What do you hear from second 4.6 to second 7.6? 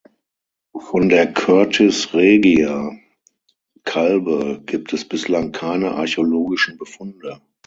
gibt es bislang keine archäologischen Befunde.